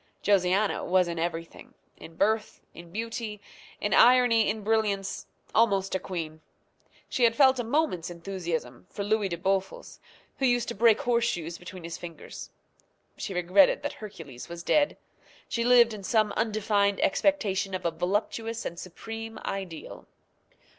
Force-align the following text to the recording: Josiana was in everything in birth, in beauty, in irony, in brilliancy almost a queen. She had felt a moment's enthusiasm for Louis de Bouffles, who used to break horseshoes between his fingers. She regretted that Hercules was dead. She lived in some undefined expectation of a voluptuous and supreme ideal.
Josiana 0.23 0.83
was 0.83 1.07
in 1.07 1.19
everything 1.19 1.75
in 1.95 2.15
birth, 2.15 2.59
in 2.73 2.91
beauty, 2.91 3.39
in 3.79 3.93
irony, 3.93 4.49
in 4.49 4.63
brilliancy 4.63 5.27
almost 5.53 5.93
a 5.93 5.99
queen. 5.99 6.41
She 7.07 7.23
had 7.23 7.35
felt 7.35 7.59
a 7.59 7.63
moment's 7.63 8.09
enthusiasm 8.09 8.87
for 8.89 9.03
Louis 9.03 9.29
de 9.29 9.37
Bouffles, 9.37 9.99
who 10.39 10.47
used 10.47 10.67
to 10.69 10.73
break 10.73 11.01
horseshoes 11.01 11.59
between 11.59 11.83
his 11.83 11.99
fingers. 11.99 12.49
She 13.15 13.35
regretted 13.35 13.83
that 13.83 13.93
Hercules 13.93 14.49
was 14.49 14.63
dead. 14.63 14.97
She 15.47 15.63
lived 15.63 15.93
in 15.93 16.01
some 16.01 16.31
undefined 16.31 16.99
expectation 17.01 17.75
of 17.75 17.85
a 17.85 17.91
voluptuous 17.91 18.65
and 18.65 18.79
supreme 18.79 19.37
ideal. 19.45 20.07